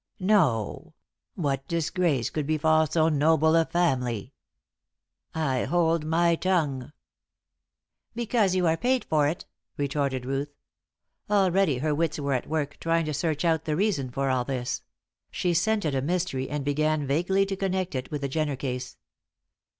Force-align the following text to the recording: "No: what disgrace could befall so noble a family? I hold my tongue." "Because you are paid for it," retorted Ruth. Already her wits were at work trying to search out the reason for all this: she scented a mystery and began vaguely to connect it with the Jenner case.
"No: 0.19 0.95
what 1.35 1.67
disgrace 1.67 2.31
could 2.31 2.47
befall 2.47 2.87
so 2.87 3.07
noble 3.07 3.55
a 3.55 3.65
family? 3.65 4.33
I 5.35 5.65
hold 5.65 6.03
my 6.03 6.33
tongue." 6.35 6.91
"Because 8.15 8.55
you 8.55 8.65
are 8.65 8.75
paid 8.77 9.05
for 9.05 9.27
it," 9.27 9.45
retorted 9.77 10.25
Ruth. 10.25 10.55
Already 11.29 11.77
her 11.77 11.93
wits 11.93 12.17
were 12.17 12.33
at 12.33 12.49
work 12.49 12.79
trying 12.79 13.05
to 13.05 13.13
search 13.13 13.45
out 13.45 13.65
the 13.65 13.75
reason 13.75 14.09
for 14.09 14.31
all 14.31 14.43
this: 14.43 14.81
she 15.29 15.53
scented 15.53 15.93
a 15.93 16.01
mystery 16.01 16.49
and 16.49 16.65
began 16.65 17.05
vaguely 17.05 17.45
to 17.45 17.55
connect 17.55 17.93
it 17.93 18.09
with 18.09 18.21
the 18.21 18.27
Jenner 18.27 18.55
case. 18.55 18.97